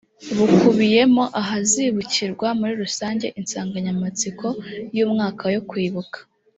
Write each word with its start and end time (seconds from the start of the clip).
bukubiyemo 0.47 1.23
ahazibukirwa 1.41 2.47
muri 2.59 2.73
rusange 2.83 3.25
insanganyamatsiko 3.39 4.47
y 4.95 4.99
‘umwaka 5.05 5.43
yo 5.55 5.61
kwibuka. 5.69 6.17